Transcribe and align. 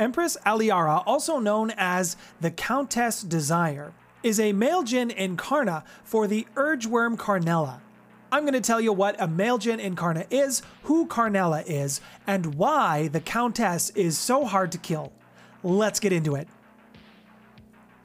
Empress 0.00 0.38
Alaria, 0.46 1.02
also 1.04 1.38
known 1.38 1.72
as 1.76 2.16
the 2.40 2.50
Countess 2.50 3.22
Desire, 3.22 3.92
is 4.22 4.40
a 4.40 4.54
Maeljin 4.54 5.14
incarna 5.14 5.84
for 6.04 6.26
the 6.26 6.46
Urgeworm 6.54 7.18
Karnala. 7.18 7.80
I'm 8.32 8.44
going 8.44 8.54
to 8.54 8.62
tell 8.62 8.80
you 8.80 8.94
what 8.94 9.20
a 9.20 9.28
Maeljin 9.28 9.78
incarna 9.78 10.26
is, 10.30 10.62
who 10.84 11.06
Karnala 11.06 11.64
is, 11.66 12.00
and 12.26 12.54
why 12.54 13.08
the 13.08 13.20
Countess 13.20 13.90
is 13.90 14.16
so 14.16 14.46
hard 14.46 14.72
to 14.72 14.78
kill. 14.78 15.12
Let's 15.62 16.00
get 16.00 16.14
into 16.14 16.34
it. 16.34 16.48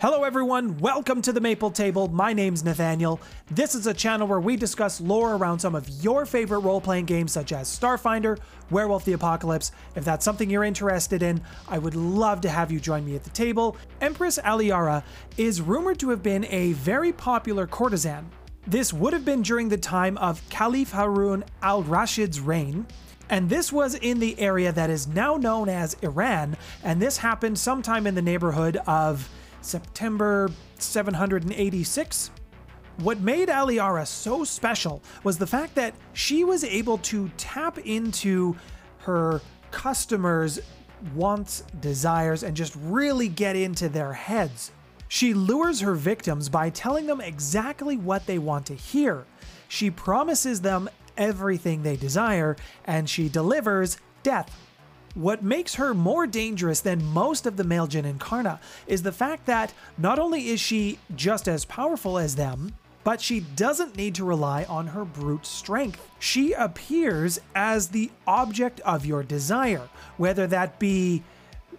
Hello 0.01 0.25
everyone, 0.25 0.77
welcome 0.79 1.21
to 1.21 1.31
the 1.31 1.39
Maple 1.39 1.71
Table. 1.71 2.09
My 2.09 2.33
name's 2.33 2.65
Nathaniel. 2.65 3.21
This 3.49 3.75
is 3.75 3.87
a 3.87 3.93
channel 3.93 4.27
where 4.27 4.41
we 4.41 4.57
discuss 4.57 4.99
lore 4.99 5.35
around 5.35 5.59
some 5.59 5.73
of 5.73 5.87
your 6.03 6.25
favorite 6.25 6.59
role-playing 6.59 7.05
games 7.05 7.31
such 7.31 7.53
as 7.53 7.69
Starfinder, 7.69 8.37
Werewolf 8.69 9.05
the 9.05 9.13
Apocalypse. 9.13 9.71
If 9.95 10.03
that's 10.03 10.25
something 10.25 10.49
you're 10.49 10.65
interested 10.65 11.23
in, 11.23 11.41
I 11.69 11.77
would 11.77 11.95
love 11.95 12.41
to 12.41 12.49
have 12.49 12.73
you 12.73 12.79
join 12.81 13.05
me 13.05 13.15
at 13.15 13.23
the 13.23 13.29
table. 13.29 13.77
Empress 14.01 14.37
Alaria 14.39 15.01
is 15.37 15.61
rumored 15.61 15.97
to 15.99 16.09
have 16.09 16.21
been 16.21 16.45
a 16.49 16.73
very 16.73 17.13
popular 17.13 17.65
courtesan. 17.65 18.29
This 18.67 18.91
would 18.91 19.13
have 19.13 19.23
been 19.23 19.43
during 19.43 19.69
the 19.69 19.77
time 19.77 20.17
of 20.17 20.41
Caliph 20.49 20.91
Harun 20.91 21.45
al-Rashid's 21.61 22.41
reign, 22.41 22.85
and 23.29 23.49
this 23.49 23.71
was 23.71 23.95
in 23.95 24.19
the 24.19 24.37
area 24.41 24.73
that 24.73 24.89
is 24.89 25.07
now 25.07 25.37
known 25.37 25.69
as 25.69 25.95
Iran, 26.01 26.57
and 26.83 27.01
this 27.01 27.15
happened 27.15 27.57
sometime 27.57 28.05
in 28.05 28.13
the 28.13 28.21
neighborhood 28.21 28.75
of 28.85 29.29
September 29.65 30.51
786. 30.77 32.31
What 32.97 33.19
made 33.19 33.49
Alaria 33.49 34.07
so 34.07 34.43
special 34.43 35.01
was 35.23 35.37
the 35.37 35.47
fact 35.47 35.75
that 35.75 35.95
she 36.13 36.43
was 36.43 36.63
able 36.63 36.97
to 36.99 37.29
tap 37.37 37.77
into 37.79 38.55
her 38.99 39.41
customers' 39.71 40.59
wants, 41.13 41.63
desires, 41.81 42.43
and 42.43 42.55
just 42.55 42.75
really 42.79 43.27
get 43.27 43.55
into 43.55 43.89
their 43.89 44.13
heads. 44.13 44.71
She 45.07 45.33
lures 45.33 45.81
her 45.81 45.95
victims 45.95 46.47
by 46.47 46.69
telling 46.69 47.05
them 47.05 47.19
exactly 47.19 47.97
what 47.97 48.25
they 48.25 48.39
want 48.39 48.65
to 48.67 48.75
hear. 48.75 49.25
She 49.67 49.91
promises 49.91 50.61
them 50.61 50.89
everything 51.17 51.83
they 51.83 51.95
desire, 51.95 52.55
and 52.85 53.09
she 53.09 53.29
delivers 53.29 53.97
death 54.23 54.55
what 55.15 55.41
makes 55.41 55.75
her 55.75 55.93
more 55.93 56.27
dangerous 56.27 56.81
than 56.81 57.03
most 57.03 57.45
of 57.45 57.57
the 57.57 57.63
Maeljin 57.63 58.03
Incarna 58.03 58.59
is 58.85 59.01
the 59.01 59.11
fact 59.11 59.45
that 59.47 59.73
not 59.97 60.19
only 60.19 60.49
is 60.49 60.59
she 60.59 60.99
just 61.15 61.47
as 61.47 61.65
powerful 61.65 62.17
as 62.17 62.35
them, 62.35 62.75
but 63.03 63.21
she 63.21 63.39
doesn't 63.39 63.95
need 63.95 64.15
to 64.15 64.25
rely 64.25 64.65
on 64.65 64.87
her 64.87 65.05
brute 65.05 65.45
strength. 65.45 66.01
She 66.19 66.53
appears 66.53 67.39
as 67.55 67.89
the 67.89 68.11
object 68.27 68.81
of 68.81 69.05
your 69.05 69.23
desire, 69.23 69.87
whether 70.17 70.47
that 70.47 70.79
be 70.79 71.23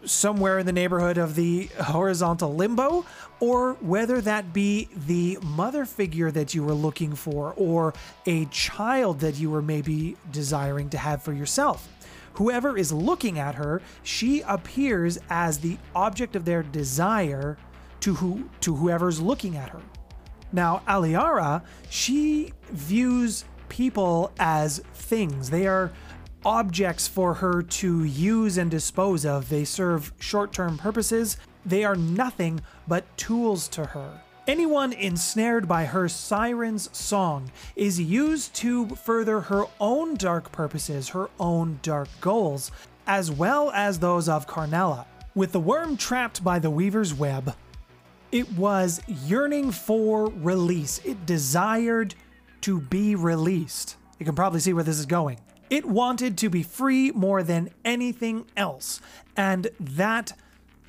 somewhere 0.05 0.59
in 0.61 0.67
the 0.67 0.73
neighborhood 0.73 1.19
of 1.19 1.35
the 1.35 1.69
horizontal 1.81 2.55
limbo, 2.55 3.05
or 3.41 3.73
whether 3.81 4.21
that 4.21 4.53
be 4.53 4.89
the 4.95 5.37
mother 5.43 5.85
figure 5.85 6.31
that 6.31 6.55
you 6.55 6.63
were 6.63 6.75
looking 6.75 7.15
for, 7.15 7.53
or 7.57 7.93
a 8.25 8.45
child 8.47 9.19
that 9.21 9.35
you 9.35 9.51
were 9.51 9.63
maybe 9.63 10.17
desiring 10.31 10.89
to 10.91 10.97
have 10.99 11.23
for 11.23 11.33
yourself 11.33 11.89
whoever 12.37 12.77
is 12.77 12.93
looking 12.93 13.39
at 13.39 13.55
her, 13.55 13.83
she 14.03 14.41
appears 14.43 15.19
as 15.29 15.59
the 15.59 15.79
object 15.95 16.37
of 16.37 16.45
their 16.45 16.63
desire 16.63 17.57
to 18.01 18.15
who 18.15 18.49
to 18.61 18.77
whoever's 18.77 19.21
looking 19.21 19.57
at 19.57 19.71
her. 19.71 19.83
Now, 20.53 20.83
Alaria, 20.87 21.63
she 21.91 22.53
views 22.71 23.45
people 23.69 24.33
as 24.39 24.79
things. 24.95 25.51
They 25.51 25.67
are 25.67 25.93
objects 26.45 27.09
for 27.09 27.35
her 27.35 27.63
to 27.63 28.05
use 28.05 28.57
and 28.57 28.71
dispose 28.71 29.27
of. 29.27 29.49
They 29.49 29.65
serve 29.65 30.13
short-term 30.21 30.79
purposes. 30.79 31.37
They 31.65 31.83
are 31.83 31.97
nothing 31.97 32.61
but 32.87 33.05
tools 33.17 33.67
to 33.69 33.87
her. 33.87 34.23
Anyone 34.47 34.93
ensnared 34.93 35.67
by 35.67 35.87
her 35.87 36.09
siren's 36.09 36.97
song 36.97 37.51
is 37.75 38.01
used 38.01 38.55
to 38.55 38.87
further 38.91 39.41
her 39.41 39.65
own 39.81 40.15
dark 40.15 40.53
purposes, 40.53 41.09
her 41.09 41.29
own 41.41 41.81
dark 41.83 42.09
goals, 42.21 42.71
as 43.09 43.29
well 43.29 43.73
as 43.73 43.99
those 43.99 44.29
of 44.29 44.47
Karnala. 44.47 45.05
With 45.35 45.51
the 45.51 45.61
Wyrm 45.61 45.99
trapped 45.99 46.45
by 46.45 46.61
the 46.61 46.71
weaver's 46.71 47.13
web, 47.13 47.57
it 48.31 48.49
was 48.53 49.03
yearning 49.09 49.73
for 49.73 50.27
release. 50.29 51.01
It 51.05 51.27
desired 51.27 52.15
to 52.61 52.81
be 52.83 53.17
released. 53.17 53.97
You 54.21 54.27
can 54.27 54.37
probably 54.37 54.61
see 54.61 54.73
where 54.73 54.85
this 54.85 55.01
is 55.01 55.07
going. 55.07 55.41
It 55.71 55.85
wanted 55.85 56.39
to 56.39 56.51
be 56.51 56.63
free 56.63 57.11
more 57.11 57.43
than 57.43 57.71
anything 57.85 58.47
else, 58.57 59.01
and 59.37 59.69
that 59.81 60.35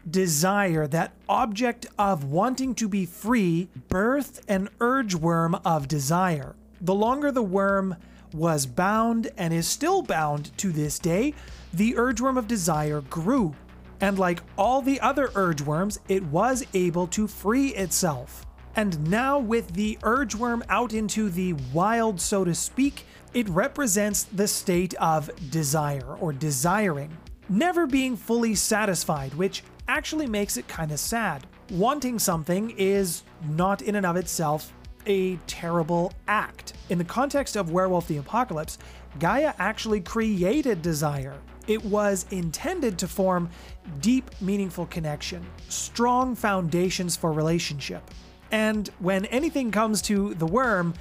desire, 0.10 0.88
that 0.88 1.14
object 1.28 1.86
of 1.98 2.26
wanting 2.26 2.76
to 2.76 2.88
be 2.88 3.06
free, 3.06 3.70
birthed 3.90 4.42
an 4.48 4.70
urge 4.80 5.16
Wyrm 5.16 5.60
of 5.66 5.88
desire. 5.88 6.56
The 6.82 6.96
longer 6.96 7.32
the 7.32 7.44
Wyrm 7.44 7.98
was 8.34 8.66
bound 8.66 9.30
and 9.38 9.54
is 9.54 9.68
still 9.68 10.02
bound 10.02 10.56
to 10.58 10.72
this 10.72 11.00
day, 11.00 11.34
the 11.74 11.98
urge 11.98 12.20
Wyrm 12.20 12.38
of 12.38 12.48
desire 12.48 13.02
grew. 13.02 13.56
And 14.00 14.20
like 14.20 14.42
all 14.58 14.82
the 14.82 15.00
other 15.02 15.32
urge 15.36 15.64
Wyrms, 15.64 16.00
it 16.08 16.24
was 16.24 16.66
able 16.74 17.08
to 17.08 17.28
free 17.28 17.70
itself. 17.70 18.46
And 18.76 19.10
now, 19.10 19.40
with 19.40 19.74
the 19.74 19.98
urge 20.04 20.36
Wyrm 20.36 20.62
out 20.70 20.94
into 20.94 21.30
the 21.30 21.54
wild, 21.74 22.22
so 22.22 22.46
to 22.46 22.54
speak, 22.54 23.06
it 23.34 23.50
represents 23.50 24.24
the 24.24 24.48
state 24.48 24.94
of 24.96 25.32
desire 25.50 26.16
or 26.20 26.32
desiring, 26.32 27.18
never 27.50 27.88
being 27.88 28.16
fully 28.16 28.54
satisfied, 28.54 29.34
which 29.34 29.64
actually 29.88 30.28
makes 30.28 30.58
it 30.58 30.68
kind 30.68 30.92
of 30.92 31.00
sad. 31.00 31.46
Wanting 31.72 32.20
something 32.20 32.74
is 32.78 33.24
not 33.50 33.82
in 33.82 33.96
and 33.96 34.06
of 34.06 34.16
itself 34.16 34.74
a 35.06 35.38
terrible 35.48 36.14
act. 36.28 36.74
In 36.90 36.98
the 36.98 37.04
context 37.04 37.56
of 37.56 37.72
Werewolf 37.72 38.08
the 38.08 38.18
Apocalypse, 38.18 38.78
Gaia 39.20 39.54
actually 39.58 40.02
created 40.02 40.82
desire. 40.82 41.36
It 41.68 41.84
was 41.84 42.26
intended 42.32 42.98
to 43.00 43.08
form 43.08 43.50
deep, 44.00 44.30
meaningful 44.42 44.86
connection, 44.88 45.46
strong 45.70 46.36
foundations 46.36 47.16
for 47.16 47.32
relationship. 47.32 48.04
And 48.52 48.88
when 49.00 49.26
anything 49.26 49.72
comes 49.72 50.02
to 50.04 50.34
the 50.36 50.48
Wyrm, 50.48 50.96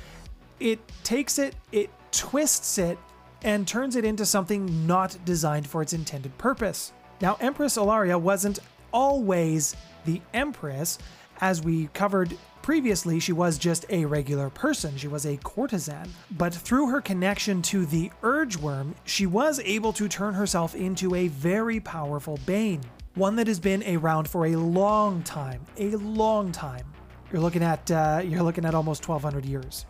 it 0.58 0.80
takes 1.04 1.38
it, 1.38 1.54
it 1.70 1.90
twists 2.10 2.78
it, 2.78 2.98
and 3.42 3.68
turns 3.68 3.94
it 3.94 4.04
into 4.04 4.26
something 4.26 4.86
not 4.86 5.16
designed 5.24 5.66
for 5.66 5.82
its 5.82 5.92
intended 5.92 6.36
purpose. 6.38 6.92
Now, 7.20 7.36
Empress 7.40 7.76
Alaria 7.76 8.20
wasn't 8.20 8.58
always 8.96 9.76
the 10.06 10.22
Empress. 10.32 10.98
As 11.42 11.62
we 11.62 11.88
covered 11.88 12.34
previously, 12.62 13.20
she 13.20 13.32
was 13.32 13.58
just 13.58 13.84
a 13.90 14.06
regular 14.06 14.48
person, 14.48 14.96
she 14.96 15.06
was 15.06 15.26
a 15.26 15.36
courtesan. 15.36 16.08
But 16.30 16.54
through 16.54 16.88
her 16.88 17.02
connection 17.02 17.60
to 17.62 17.84
the 17.84 18.10
Urge 18.22 18.56
Wyrm, 18.56 18.94
she 19.04 19.26
was 19.26 19.60
able 19.60 19.92
to 19.92 20.08
turn 20.08 20.32
herself 20.32 20.74
into 20.74 21.14
a 21.14 21.28
very 21.28 21.78
powerful 21.78 22.40
Bane. 22.46 22.80
One 23.16 23.36
that 23.36 23.46
has 23.48 23.60
been 23.60 23.84
around 23.96 24.28
for 24.30 24.46
a 24.46 24.56
long 24.56 25.22
time, 25.24 25.60
a 25.76 25.90
long 25.96 26.50
time. 26.50 26.86
You're 27.30 27.42
looking 27.42 27.62
at 27.62 27.90
uh, 27.90 28.22
you're 28.24 28.42
looking 28.42 28.64
at 28.64 28.74
almost 28.74 29.06
1200 29.06 29.44
years. 29.44 29.84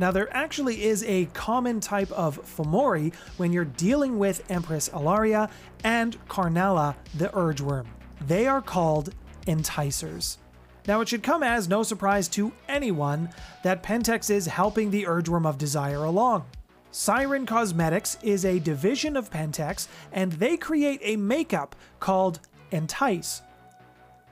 Now, 0.00 0.10
there 0.10 0.34
actually 0.34 0.82
is 0.84 1.04
a 1.04 1.26
common 1.34 1.78
type 1.78 2.10
of 2.12 2.40
Fomori 2.56 3.14
when 3.36 3.52
you're 3.52 3.66
dealing 3.66 4.18
with 4.18 4.50
Empress 4.50 4.88
Alaria 4.88 5.50
and 5.84 6.16
Karnala 6.26 6.96
the 7.16 7.36
Urge 7.36 7.60
Wyrm. 7.60 7.86
They 8.26 8.46
are 8.46 8.62
called 8.62 9.14
enticers. 9.46 10.38
Now, 10.86 11.00
it 11.00 11.08
should 11.08 11.22
come 11.22 11.42
as 11.42 11.68
no 11.68 11.82
surprise 11.82 12.28
to 12.28 12.52
anyone 12.68 13.30
that 13.62 13.82
Pentex 13.82 14.30
is 14.30 14.46
helping 14.46 14.90
the 14.90 15.06
Urge 15.06 15.26
Wyrm 15.26 15.46
of 15.46 15.58
Desire 15.58 16.04
along. 16.04 16.44
Siren 16.90 17.46
Cosmetics 17.46 18.18
is 18.22 18.44
a 18.44 18.58
division 18.58 19.16
of 19.16 19.30
Pentex, 19.30 19.86
and 20.12 20.32
they 20.32 20.56
create 20.56 21.00
a 21.02 21.16
makeup 21.16 21.76
called 22.00 22.40
Entice. 22.72 23.42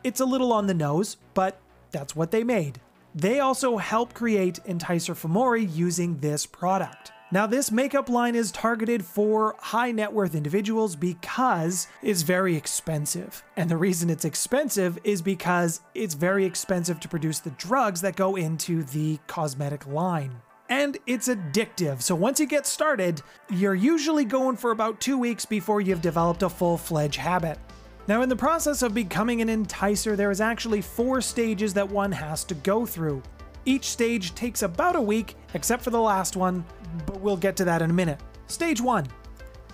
It's 0.02 0.20
a 0.20 0.24
little 0.24 0.52
on 0.52 0.66
the 0.66 0.74
nose, 0.74 1.16
but 1.34 1.60
that's 1.90 2.16
what 2.16 2.30
they 2.30 2.42
made. 2.42 2.80
They 3.14 3.40
also 3.40 3.76
help 3.76 4.14
create 4.14 4.60
Enticer 4.66 5.14
Fomori 5.14 5.68
using 5.74 6.18
this 6.18 6.46
product. 6.46 7.12
Now, 7.30 7.46
this 7.46 7.70
makeup 7.70 8.08
line 8.08 8.34
is 8.34 8.50
targeted 8.50 9.04
for 9.04 9.54
high 9.58 9.92
net 9.92 10.14
worth 10.14 10.34
individuals 10.34 10.96
because 10.96 11.86
it's 12.02 12.22
very 12.22 12.56
expensive. 12.56 13.44
And 13.54 13.70
the 13.70 13.76
reason 13.76 14.08
it's 14.08 14.24
expensive 14.24 14.98
is 15.04 15.20
because 15.20 15.82
it's 15.94 16.14
very 16.14 16.46
expensive 16.46 17.00
to 17.00 17.08
produce 17.08 17.40
the 17.40 17.50
drugs 17.50 18.00
that 18.00 18.16
go 18.16 18.36
into 18.36 18.82
the 18.82 19.18
cosmetic 19.26 19.86
line. 19.86 20.40
And 20.70 20.96
it's 21.06 21.28
addictive, 21.28 22.00
so 22.00 22.14
once 22.14 22.40
you 22.40 22.46
get 22.46 22.66
started, 22.66 23.20
you're 23.50 23.74
usually 23.74 24.24
going 24.24 24.56
for 24.56 24.70
about 24.70 25.00
two 25.00 25.18
weeks 25.18 25.44
before 25.44 25.80
you've 25.82 26.02
developed 26.02 26.42
a 26.42 26.48
full 26.48 26.78
fledged 26.78 27.16
habit. 27.16 27.58
Now, 28.06 28.22
in 28.22 28.30
the 28.30 28.36
process 28.36 28.80
of 28.80 28.94
becoming 28.94 29.42
an 29.42 29.48
enticer, 29.48 30.16
there 30.16 30.30
is 30.30 30.40
actually 30.40 30.80
four 30.80 31.20
stages 31.20 31.74
that 31.74 31.90
one 31.90 32.12
has 32.12 32.42
to 32.44 32.54
go 32.54 32.86
through. 32.86 33.22
Each 33.66 33.84
stage 33.84 34.34
takes 34.34 34.62
about 34.62 34.96
a 34.96 35.00
week, 35.00 35.36
except 35.52 35.82
for 35.82 35.90
the 35.90 36.00
last 36.00 36.36
one, 36.36 36.64
but 37.06 37.20
we'll 37.20 37.36
get 37.36 37.56
to 37.56 37.64
that 37.64 37.82
in 37.82 37.90
a 37.90 37.94
minute. 37.94 38.20
Stage 38.46 38.80
1 38.80 39.06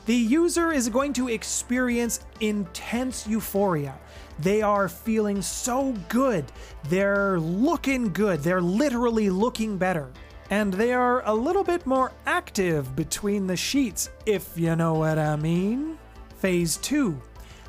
The 0.07 0.15
user 0.15 0.73
is 0.73 0.89
going 0.89 1.13
to 1.15 1.29
experience 1.29 2.21
intense 2.41 3.27
euphoria. 3.27 3.99
They 4.41 4.63
are 4.63 4.89
feeling 4.89 5.43
so 5.43 5.95
good. 6.09 6.45
They're 6.89 7.39
looking 7.39 8.13
good. 8.13 8.41
They're 8.41 8.61
literally 8.61 9.31
looking 9.31 9.79
better. 9.79 10.11
And 10.51 10.73
they 10.73 10.93
are 10.93 11.27
a 11.27 11.33
little 11.35 11.65
bit 11.65 11.87
more 11.87 12.13
active 12.27 12.95
between 12.95 13.47
the 13.47 13.57
sheets, 13.57 14.11
if 14.27 14.59
you 14.59 14.77
know 14.77 14.95
what 14.95 15.19
I 15.19 15.37
mean. 15.37 15.99
Phase 16.39 16.77
2 16.79 17.21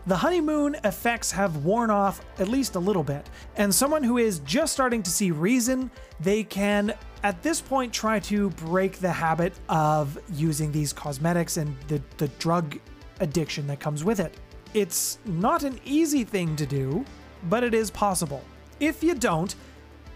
the 0.07 0.15
honeymoon 0.15 0.75
effects 0.83 1.31
have 1.31 1.65
worn 1.65 1.89
off 1.89 2.21
at 2.39 2.47
least 2.47 2.75
a 2.75 2.79
little 2.79 3.03
bit, 3.03 3.27
and 3.55 3.73
someone 3.73 4.03
who 4.03 4.17
is 4.17 4.39
just 4.39 4.71
starting 4.71 5.01
to 5.03 5.09
see 5.09 5.31
reason, 5.31 5.89
they 6.19 6.43
can 6.43 6.93
at 7.23 7.41
this 7.41 7.59
point 7.59 7.91
try 7.91 8.19
to 8.19 8.51
break 8.51 8.97
the 8.99 9.11
habit 9.11 9.53
of 9.67 10.17
using 10.33 10.71
these 10.71 10.93
cosmetics 10.93 11.57
and 11.57 11.75
the, 11.87 12.01
the 12.17 12.27
drug 12.39 12.77
addiction 13.19 13.65
that 13.67 13.79
comes 13.79 14.03
with 14.03 14.19
it. 14.19 14.35
It's 14.75 15.17
not 15.25 15.63
an 15.63 15.79
easy 15.85 16.23
thing 16.23 16.55
to 16.57 16.65
do, 16.65 17.03
but 17.49 17.63
it 17.63 17.73
is 17.73 17.89
possible. 17.89 18.43
If 18.79 19.03
you 19.03 19.15
don't, 19.15 19.55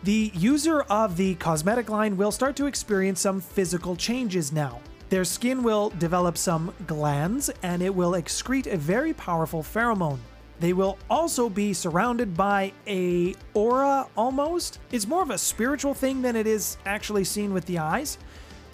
the 0.03 0.31
user 0.35 0.81
of 0.81 1.17
the 1.17 1.35
cosmetic 1.35 1.89
line 1.89 2.15
will 2.15 2.31
start 2.31 2.55
to 2.57 2.67
experience 2.67 3.21
some 3.21 3.41
physical 3.41 3.95
changes 3.95 4.51
now. 4.51 4.79
Their 5.09 5.25
skin 5.25 5.63
will 5.63 5.89
develop 5.89 6.37
some 6.37 6.73
glands 6.85 7.49
and 7.63 7.81
it 7.81 7.93
will 7.93 8.11
excrete 8.11 8.71
a 8.71 8.77
very 8.77 9.13
powerful 9.13 9.63
pheromone. 9.63 10.19
They 10.59 10.73
will 10.73 10.99
also 11.09 11.49
be 11.49 11.73
surrounded 11.73 12.35
by 12.35 12.73
a 12.85 13.33
aura 13.53 14.07
almost. 14.15 14.79
It's 14.91 15.07
more 15.07 15.23
of 15.23 15.31
a 15.31 15.37
spiritual 15.37 15.93
thing 15.93 16.21
than 16.21 16.35
it 16.35 16.45
is 16.45 16.77
actually 16.85 17.23
seen 17.23 17.53
with 17.53 17.65
the 17.65 17.79
eyes. 17.79 18.19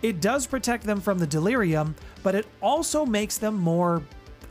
It 0.02 0.20
does 0.20 0.46
protect 0.46 0.84
them 0.84 1.00
from 1.00 1.20
the 1.20 1.28
delirium, 1.28 1.96
but 2.22 2.36
it 2.36 2.48
also 2.62 3.06
makes 3.06 3.38
them 3.38 3.56
more 3.56 4.04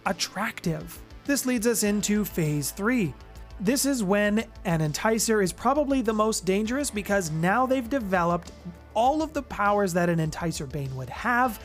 attractive. 0.06 0.98
This 1.26 1.44
leads 1.44 1.66
us 1.66 1.82
into 1.82 2.24
phase 2.24 2.70
3. 2.70 3.12
This 3.60 3.84
is 3.84 4.02
when 4.02 4.44
an 4.64 4.80
enticer 4.80 5.42
is 5.42 5.52
probably 5.52 6.02
the 6.02 6.12
most 6.12 6.44
dangerous 6.44 6.90
because 6.90 7.30
now 7.30 7.66
they've 7.66 7.88
developed 7.88 8.52
all 8.94 9.22
of 9.22 9.32
the 9.32 9.42
powers 9.42 9.92
that 9.92 10.08
an 10.08 10.18
enticer 10.18 10.70
bane 10.70 10.94
would 10.96 11.10
have. 11.10 11.60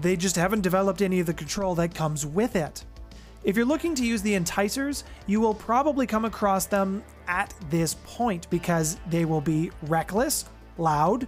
They 0.00 0.16
just 0.16 0.36
haven't 0.36 0.62
developed 0.62 1.02
any 1.02 1.20
of 1.20 1.26
the 1.26 1.34
control 1.34 1.74
that 1.76 1.94
comes 1.94 2.24
with 2.24 2.56
it. 2.56 2.84
If 3.42 3.56
you're 3.56 3.66
looking 3.66 3.94
to 3.94 4.04
use 4.04 4.20
the 4.20 4.34
enticers, 4.34 5.04
you 5.26 5.40
will 5.40 5.54
probably 5.54 6.06
come 6.06 6.24
across 6.24 6.66
them 6.66 7.02
at 7.26 7.54
this 7.70 7.94
point 8.04 8.48
because 8.50 8.98
they 9.08 9.24
will 9.24 9.40
be 9.40 9.70
reckless, 9.82 10.44
loud, 10.76 11.26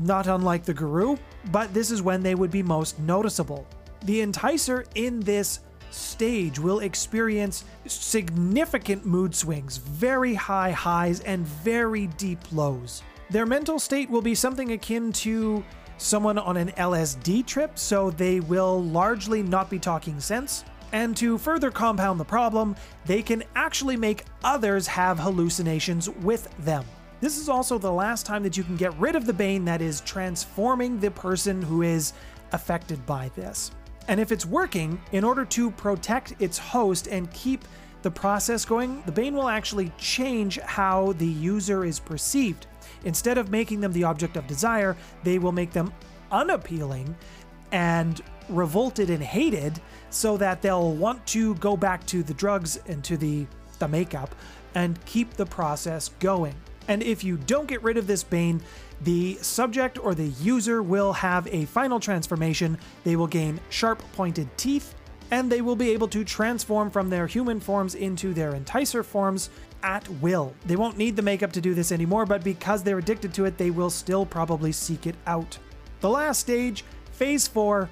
not 0.00 0.28
unlike 0.28 0.64
the 0.64 0.74
Guru, 0.74 1.16
but 1.50 1.74
this 1.74 1.90
is 1.90 2.00
when 2.00 2.22
they 2.22 2.34
would 2.36 2.50
be 2.50 2.62
most 2.62 2.98
noticeable. 3.00 3.66
The 4.04 4.20
enticer 4.24 4.86
in 4.94 5.20
this 5.20 5.60
stage 5.90 6.58
will 6.58 6.80
experience 6.80 7.64
significant 7.86 9.04
mood 9.04 9.34
swings, 9.34 9.78
very 9.78 10.34
high 10.34 10.70
highs, 10.70 11.20
and 11.20 11.44
very 11.44 12.06
deep 12.06 12.40
lows. 12.52 13.02
Their 13.30 13.46
mental 13.46 13.78
state 13.78 14.10
will 14.10 14.22
be 14.22 14.34
something 14.34 14.72
akin 14.72 15.12
to 15.12 15.64
someone 15.98 16.36
on 16.36 16.56
an 16.56 16.70
LSD 16.70 17.46
trip, 17.46 17.78
so 17.78 18.10
they 18.10 18.40
will 18.40 18.82
largely 18.82 19.40
not 19.40 19.70
be 19.70 19.78
talking 19.78 20.18
sense. 20.18 20.64
And 20.92 21.16
to 21.18 21.38
further 21.38 21.70
compound 21.70 22.18
the 22.18 22.24
problem, 22.24 22.74
they 23.04 23.22
can 23.22 23.44
actually 23.54 23.96
make 23.96 24.24
others 24.42 24.88
have 24.88 25.20
hallucinations 25.20 26.08
with 26.08 26.48
them. 26.64 26.84
This 27.20 27.38
is 27.38 27.48
also 27.48 27.78
the 27.78 27.92
last 27.92 28.26
time 28.26 28.42
that 28.42 28.56
you 28.56 28.64
can 28.64 28.76
get 28.76 28.98
rid 28.98 29.14
of 29.14 29.26
the 29.26 29.32
Bane 29.32 29.64
that 29.66 29.80
is 29.80 30.00
transforming 30.00 30.98
the 30.98 31.12
person 31.12 31.62
who 31.62 31.82
is 31.82 32.14
affected 32.50 33.04
by 33.06 33.30
this. 33.36 33.70
And 34.08 34.18
if 34.18 34.32
it's 34.32 34.46
working, 34.46 35.00
in 35.12 35.22
order 35.22 35.44
to 35.44 35.70
protect 35.70 36.34
its 36.40 36.58
host 36.58 37.06
and 37.06 37.30
keep 37.32 37.64
the 38.02 38.10
process 38.10 38.64
going, 38.64 39.02
the 39.06 39.12
Bane 39.12 39.34
will 39.34 39.48
actually 39.48 39.92
change 39.98 40.58
how 40.60 41.12
the 41.14 41.26
user 41.26 41.84
is 41.84 41.98
perceived. 41.98 42.66
Instead 43.04 43.38
of 43.38 43.50
making 43.50 43.80
them 43.80 43.92
the 43.92 44.04
object 44.04 44.36
of 44.36 44.46
desire, 44.46 44.96
they 45.24 45.38
will 45.38 45.52
make 45.52 45.72
them 45.72 45.92
unappealing 46.30 47.14
and 47.72 48.20
revolted 48.48 49.10
and 49.10 49.22
hated 49.22 49.80
so 50.10 50.36
that 50.36 50.60
they'll 50.60 50.92
want 50.92 51.24
to 51.26 51.54
go 51.56 51.76
back 51.76 52.04
to 52.06 52.22
the 52.22 52.34
drugs 52.34 52.78
and 52.86 53.04
to 53.04 53.16
the, 53.16 53.46
the 53.78 53.88
makeup 53.88 54.34
and 54.74 55.02
keep 55.04 55.34
the 55.34 55.46
process 55.46 56.10
going. 56.20 56.54
And 56.88 57.02
if 57.02 57.22
you 57.22 57.36
don't 57.36 57.68
get 57.68 57.82
rid 57.82 57.96
of 57.96 58.06
this 58.06 58.24
Bane, 58.24 58.62
the 59.02 59.36
subject 59.36 59.98
or 59.98 60.14
the 60.14 60.28
user 60.28 60.82
will 60.82 61.12
have 61.12 61.46
a 61.46 61.64
final 61.66 62.00
transformation. 62.00 62.78
They 63.04 63.16
will 63.16 63.26
gain 63.26 63.60
sharp 63.70 64.02
pointed 64.12 64.48
teeth, 64.58 64.94
and 65.30 65.50
they 65.50 65.60
will 65.60 65.76
be 65.76 65.90
able 65.90 66.08
to 66.08 66.24
transform 66.24 66.90
from 66.90 67.08
their 67.08 67.26
human 67.26 67.60
forms 67.60 67.94
into 67.94 68.34
their 68.34 68.52
enticer 68.52 69.04
forms 69.04 69.50
at 69.82 70.08
will. 70.20 70.54
They 70.66 70.76
won't 70.76 70.98
need 70.98 71.16
the 71.16 71.22
makeup 71.22 71.52
to 71.52 71.60
do 71.60 71.74
this 71.74 71.92
anymore, 71.92 72.26
but 72.26 72.44
because 72.44 72.82
they're 72.82 72.98
addicted 72.98 73.32
to 73.34 73.44
it, 73.44 73.56
they 73.56 73.70
will 73.70 73.90
still 73.90 74.26
probably 74.26 74.72
seek 74.72 75.06
it 75.06 75.16
out. 75.26 75.58
The 76.00 76.10
last 76.10 76.40
stage, 76.40 76.84
phase 77.12 77.46
4, 77.46 77.88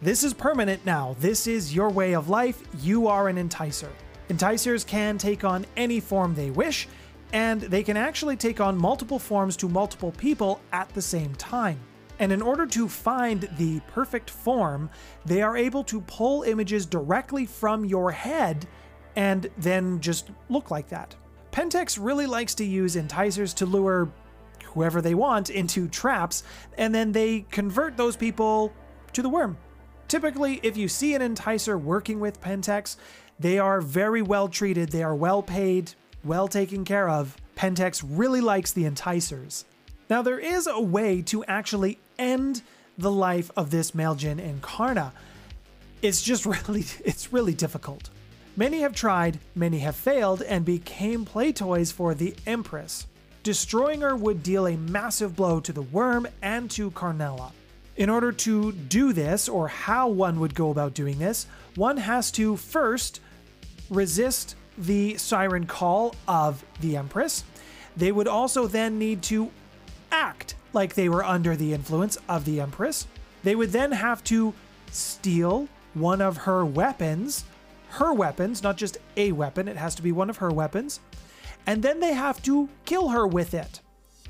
this 0.00 0.22
is 0.22 0.32
permanent 0.32 0.84
now. 0.86 1.16
This 1.18 1.46
is 1.46 1.74
your 1.74 1.90
way 1.90 2.14
of 2.14 2.28
life. 2.28 2.62
You 2.82 3.08
are 3.08 3.28
an 3.28 3.36
enticer. 3.36 3.90
Enticers 4.28 4.84
can 4.84 5.18
take 5.18 5.42
on 5.42 5.66
any 5.76 6.00
form 6.00 6.34
they 6.34 6.50
wish, 6.50 6.86
and 7.32 7.60
they 7.62 7.82
can 7.82 7.96
actually 7.96 8.36
take 8.36 8.60
on 8.60 8.76
multiple 8.76 9.18
forms 9.18 9.56
to 9.56 9.68
multiple 9.68 10.12
people 10.12 10.60
at 10.72 10.88
the 10.94 11.02
same 11.02 11.34
time. 11.34 11.80
And 12.18 12.32
in 12.32 12.42
order 12.42 12.66
to 12.66 12.88
find 12.88 13.48
the 13.56 13.80
perfect 13.88 14.30
form, 14.30 14.90
they 15.24 15.42
are 15.42 15.56
able 15.56 15.84
to 15.84 16.00
pull 16.02 16.42
images 16.42 16.84
directly 16.86 17.46
from 17.46 17.84
your 17.84 18.10
head 18.10 18.66
and 19.16 19.50
then 19.58 20.00
just 20.00 20.30
look 20.48 20.70
like 20.70 20.88
that. 20.88 21.14
Pentex 21.52 21.98
really 22.00 22.26
likes 22.26 22.54
to 22.56 22.64
use 22.64 22.96
enticers 22.96 23.54
to 23.54 23.66
lure 23.66 24.10
whoever 24.64 25.00
they 25.00 25.14
want 25.14 25.50
into 25.50 25.88
traps, 25.88 26.44
and 26.76 26.94
then 26.94 27.10
they 27.10 27.40
convert 27.50 27.96
those 27.96 28.16
people 28.16 28.72
to 29.12 29.22
the 29.22 29.30
Wyrm. 29.30 29.56
Typically, 30.06 30.60
if 30.62 30.76
you 30.76 30.88
see 30.88 31.14
an 31.14 31.22
enticer 31.22 31.80
working 31.80 32.20
with 32.20 32.40
Pentex, 32.40 32.96
they 33.38 33.58
are 33.58 33.80
very 33.80 34.22
well 34.22 34.48
treated, 34.48 34.90
they 34.90 35.02
are 35.02 35.14
well 35.14 35.42
paid, 35.42 35.92
well 36.24 36.48
taken 36.48 36.84
care 36.84 37.08
of. 37.08 37.36
Pentex 37.56 38.04
really 38.06 38.40
likes 38.40 38.72
the 38.72 38.84
enticers. 38.84 39.64
Now, 40.08 40.22
there 40.22 40.38
is 40.38 40.66
a 40.66 40.80
way 40.80 41.22
to 41.22 41.44
actually 41.44 41.98
end 42.18 42.62
the 42.96 43.10
life 43.10 43.50
of 43.56 43.70
this 43.70 43.92
Maeljin 43.92 44.40
Incarna. 44.40 45.12
It's 46.02 46.22
just 46.22 46.46
really, 46.68 46.84
it's 47.04 47.32
really 47.32 47.54
difficult. 47.54 48.10
Many 48.56 48.80
have 48.80 48.94
tried, 48.94 49.38
many 49.54 49.78
have 49.80 49.94
failed, 49.94 50.42
and 50.42 50.64
became 50.64 51.24
play 51.24 51.52
toys 51.52 51.92
for 51.92 52.14
the 52.14 52.34
Empress. 52.44 53.06
Destroying 53.44 54.00
her 54.00 54.16
would 54.16 54.42
deal 54.42 54.66
a 54.66 54.76
massive 54.76 55.36
blow 55.36 55.60
to 55.60 55.72
the 55.72 55.82
Wyrm 55.82 56.26
and 56.42 56.68
to 56.72 56.90
Karnala. 56.90 57.52
In 57.96 58.10
order 58.10 58.32
to 58.32 58.72
do 58.72 59.12
this, 59.12 59.48
or 59.48 59.68
how 59.68 60.08
one 60.08 60.40
would 60.40 60.54
go 60.54 60.70
about 60.70 60.94
doing 60.94 61.18
this, 61.18 61.46
one 61.76 61.96
has 61.98 62.32
to 62.32 62.56
first 62.56 63.20
resist 63.90 64.56
the 64.76 65.16
siren 65.16 65.66
call 65.66 66.14
of 66.26 66.64
the 66.80 66.96
Empress. 66.96 67.44
They 67.96 68.12
would 68.12 68.28
also 68.28 68.66
then 68.66 68.98
need 68.98 69.22
to 69.24 69.50
act 70.10 70.56
like 70.72 70.94
they 70.94 71.08
were 71.08 71.24
under 71.24 71.56
the 71.56 71.72
influence 71.72 72.18
of 72.28 72.44
the 72.44 72.60
Empress. 72.60 73.06
They 73.42 73.54
would 73.54 73.72
then 73.72 73.92
have 73.92 74.22
to 74.24 74.54
steal 74.90 75.68
one 75.94 76.20
of 76.20 76.36
her 76.38 76.64
weapons, 76.64 77.44
her 77.90 78.12
weapons, 78.12 78.62
not 78.62 78.76
just 78.76 78.98
a 79.16 79.32
weapon, 79.32 79.68
it 79.68 79.76
has 79.76 79.94
to 79.96 80.02
be 80.02 80.12
one 80.12 80.30
of 80.30 80.38
her 80.38 80.50
weapons. 80.50 81.00
And 81.66 81.82
then 81.82 82.00
they 82.00 82.14
have 82.14 82.42
to 82.44 82.68
kill 82.84 83.08
her 83.08 83.26
with 83.26 83.54
it. 83.54 83.80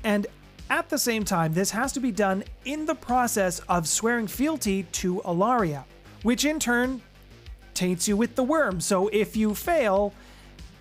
And 0.03 0.27
at 0.69 0.89
the 0.89 0.97
same 0.97 1.25
time, 1.25 1.53
this 1.53 1.71
has 1.71 1.91
to 1.93 1.99
be 1.99 2.11
done 2.11 2.43
in 2.65 2.85
the 2.85 2.95
process 2.95 3.59
of 3.67 3.87
swearing 3.87 4.27
fealty 4.27 4.83
to 4.83 5.21
Alaria, 5.25 5.83
which 6.23 6.45
in 6.45 6.59
turn 6.59 7.01
taints 7.73 8.07
you 8.07 8.15
with 8.15 8.35
the 8.35 8.43
Wyrm. 8.43 8.81
So 8.81 9.07
if 9.07 9.35
you 9.35 9.55
fail, 9.55 10.13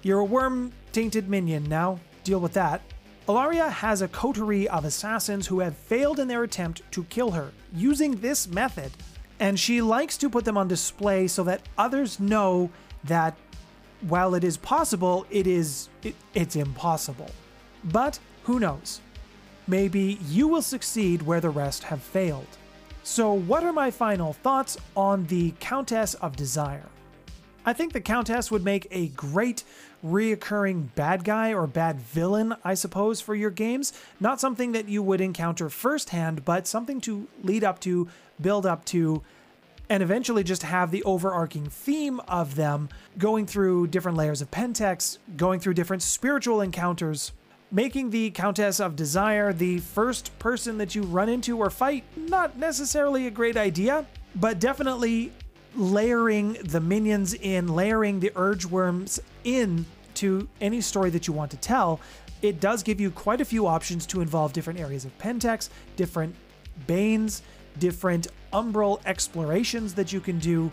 you're 0.03 0.23
a 0.23 0.27
Wyrm 0.27 0.73
tainted 0.93 1.29
minion. 1.29 1.65
Now, 1.65 2.01
deal 2.25 2.41
with 2.41 2.53
that. 2.55 2.83
Alaria 3.29 3.71
has 3.71 4.01
a 4.01 4.09
coterie 4.09 4.69
of 4.69 4.85
assassins 4.85 5.47
who 5.47 5.61
have 5.61 5.77
failed 5.77 6.19
in 6.19 6.29
their 6.29 6.43
attempt 6.43 6.83
to 6.93 7.05
kill 7.05 7.33
her 7.33 7.53
using 7.75 8.17
this 8.17 8.49
method, 8.49 8.91
and 9.39 9.61
she 9.61 9.83
likes 9.83 10.17
to 10.17 10.31
put 10.31 10.45
them 10.45 10.57
on 10.57 10.67
display 10.67 11.29
so 11.29 11.45
that 11.45 11.63
others 11.77 12.19
know 12.19 12.71
that 13.05 13.37
while 14.01 14.35
it 14.35 14.45
is 14.45 14.57
possible, 14.57 15.27
it 15.31 15.47
is 15.47 15.89
it, 16.03 16.15
it's 16.35 16.57
impossible. 16.57 17.31
But 17.85 18.19
who 18.45 18.59
knows? 18.59 19.01
maybe 19.69 20.19
you 20.27 20.49
will 20.49 20.63
succeed 20.63 21.23
where 21.23 21.41
the 21.41 21.51
rest 21.51 21.85
have 21.85 22.03
failed. 22.03 22.47
So, 23.05 23.33
what 23.33 23.63
are 23.63 23.73
my 23.73 23.91
final 23.91 24.33
thoughts 24.33 24.77
on 24.97 25.27
the 25.27 25.53
Countess 25.61 26.15
of 26.15 26.35
Desire? 26.35 26.87
I 27.69 27.75
think 27.75 27.93
the 27.93 28.01
Countess 28.01 28.51
would 28.51 28.65
make 28.65 28.87
a 28.91 29.09
great 29.09 29.63
reoccurring 30.03 30.95
bad 30.95 31.23
guy 31.23 31.53
or 31.53 31.67
bad 31.67 32.01
villain, 32.01 32.57
I 32.65 32.73
suppose, 32.73 33.21
for 33.21 33.35
your 33.35 33.51
games. 33.51 33.93
Not 34.19 34.41
something 34.41 34.73
that 34.73 34.89
you 34.89 35.03
would 35.03 35.21
encounter 35.21 35.69
firsthand, 35.69 36.47
but 36.47 36.67
something 36.67 36.99
to 37.03 37.29
lead 37.43 37.65
up 37.65 37.79
to, 37.81 38.09
build 38.41 38.65
up 38.65 38.87
to, 38.87 39.23
and 39.91 40.03
eventually 40.03 40.43
just 40.43 40.63
have 40.63 40.91
the 40.91 41.03
overarching 41.03 41.67
theme 41.67 42.21
of 42.21 42.55
them 42.55 42.89
going 43.19 43.45
through 43.45 43.89
different 43.89 44.17
layers 44.17 44.41
of 44.41 44.51
Pentex, 44.51 45.19
going 45.37 45.61
through 45.61 45.75
different 45.75 46.03
spiritual 46.03 46.63
encounters, 46.63 47.33
making 47.71 48.09
the 48.09 48.31
Countess 48.31 48.81
of 48.81 48.97
Desire 48.97 49.53
the 49.53 49.81
first 49.81 50.39
person 50.39 50.79
that 50.79 50.95
you 50.95 51.03
run 51.03 51.29
into 51.29 51.59
or 51.59 51.69
fight, 51.69 52.05
not 52.17 52.57
necessarily 52.57 53.27
a 53.27 53.31
great 53.31 53.59
idea, 53.59 54.07
but 54.35 54.59
definitely 54.59 55.33
layering 55.77 56.55
the 56.65 56.81
minions 56.81 57.35
in, 57.35 57.69
layering 57.69 58.21
the 58.21 58.33
urge 58.37 58.67
Wyrms 58.67 59.21
in 59.45 59.87
to 60.15 60.49
any 60.61 60.81
story 60.81 61.11
that 61.11 61.27
you 61.27 61.33
want 61.33 61.51
to 61.53 61.57
tell. 61.57 62.01
It 62.43 62.61
does 62.61 62.83
give 62.83 63.01
you 63.01 63.11
quite 63.11 63.41
a 63.41 63.45
few 63.45 63.67
options 63.67 64.07
to 64.07 64.21
involve 64.21 64.53
different 64.53 64.79
areas 64.81 65.05
of 65.05 65.17
Pentex, 65.19 65.69
different 65.97 66.35
Banes, 66.87 67.43
different 67.79 68.29
Umbral 68.53 69.01
explorations 69.05 69.95
that 69.95 70.13
you 70.13 70.21
can 70.21 70.39
do. 70.39 70.71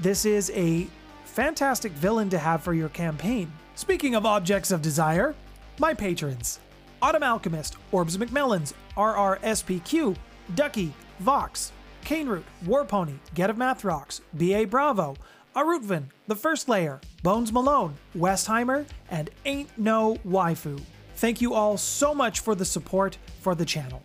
This 0.00 0.24
is 0.24 0.50
a 0.54 0.88
fantastic 1.24 1.92
villain 1.92 2.28
to 2.30 2.38
have 2.38 2.62
for 2.62 2.74
your 2.74 2.88
campaign. 2.88 3.52
Speaking 3.74 4.14
of 4.14 4.26
objects 4.26 4.70
of 4.70 4.82
desire, 4.82 5.34
my 5.78 5.94
patrons 5.94 6.58
Autumn 7.00 7.22
Alchemist, 7.22 7.76
Orbs 7.92 8.16
McMellans, 8.16 8.72
RRSPQ, 8.96 10.16
Ducky, 10.56 10.92
Vox, 11.20 11.72
Caneroot, 12.04 12.44
Warpony, 12.64 13.18
Get 13.34 13.50
of 13.50 13.58
Math 13.58 13.84
Rocks, 13.84 14.20
BA 14.34 14.66
Bravo, 14.66 15.16
Arutvin, 15.54 16.04
The 16.26 16.36
First 16.36 16.68
Layer, 16.68 17.00
Bones 17.22 17.52
Malone, 17.52 17.94
Westheimer, 18.16 18.86
and 19.10 19.30
Ain't 19.44 19.70
No 19.76 20.16
Waifu. 20.26 20.80
Thank 21.16 21.40
you 21.40 21.54
all 21.54 21.76
so 21.76 22.14
much 22.14 22.40
for 22.40 22.54
the 22.54 22.64
support 22.64 23.18
for 23.40 23.54
the 23.54 23.64
channel. 23.64 24.02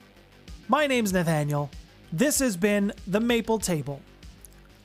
My 0.67 0.87
name's 0.87 1.13
Nathaniel. 1.13 1.69
This 2.11 2.39
has 2.39 2.57
been 2.57 2.93
The 3.07 3.19
Maple 3.19 3.59
Table. 3.59 4.01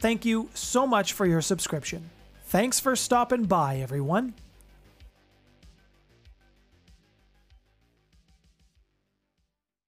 Thank 0.01 0.25
you 0.25 0.51
so 0.55 0.87
much 0.87 1.13
for 1.13 1.27
your 1.27 1.41
subscription. 1.41 2.11
Thanks 2.45 2.81
for 2.81 2.97
stopping 2.97 3.45
by, 3.45 3.77
everyone. 3.77 4.35